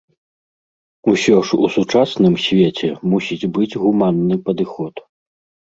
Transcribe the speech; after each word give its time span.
Усё 1.11 1.35
ж 1.49 1.59
у 1.67 1.69
сучасным 1.75 2.33
свеце 2.45 2.87
мусіць 3.13 3.49
быць 3.59 3.71
гуманны 3.81 4.43
падыход. 4.51 5.07